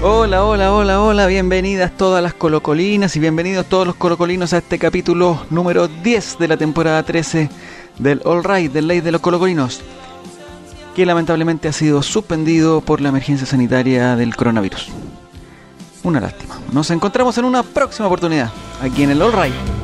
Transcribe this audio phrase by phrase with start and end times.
[0.00, 4.78] Hola, hola, hola, hola, bienvenidas todas las colocolinas y bienvenidos todos los colocolinos a este
[4.78, 7.50] capítulo número 10 de la temporada 13
[7.98, 9.80] del All Right, del Ley de los Colocolinos,
[10.94, 14.86] que lamentablemente ha sido suspendido por la emergencia sanitaria del coronavirus.
[16.04, 16.60] Una lástima.
[16.70, 19.77] Nos encontramos en una próxima oportunidad, aquí en el All Right.